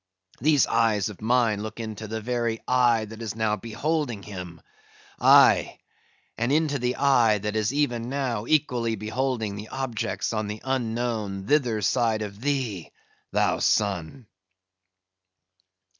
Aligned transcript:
These 0.39 0.65
eyes 0.65 1.09
of 1.09 1.21
mine 1.21 1.61
look 1.61 1.79
into 1.79 2.07
the 2.07 2.21
very 2.21 2.59
eye 2.67 3.05
that 3.05 3.21
is 3.21 3.33
even 3.33 3.37
now 3.37 3.55
beholding 3.55 4.23
him; 4.23 4.59
aye, 5.19 5.77
and 6.39 6.51
into 6.51 6.79
the 6.79 6.95
eye 6.95 7.37
that 7.37 7.55
is 7.55 7.71
even 7.71 8.09
now 8.09 8.47
equally 8.47 8.95
beholding 8.95 9.53
the 9.53 9.67
objects 9.67 10.33
on 10.33 10.47
the 10.47 10.59
unknown, 10.63 11.45
thither 11.45 11.83
side 11.83 12.23
of 12.23 12.41
thee, 12.41 12.89
thou 13.31 13.59
sun!" 13.59 14.25